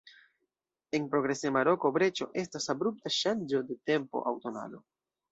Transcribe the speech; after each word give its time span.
En 0.99 1.03
progresema 1.09 1.61
roko 1.67 1.91
breĉo 1.97 2.27
estas 2.43 2.65
abrupta 2.75 3.11
ŝanĝo 3.17 3.61
de 3.69 3.77
tempo 3.91 4.23
aŭ 4.31 4.35
tonalo. 4.47 4.81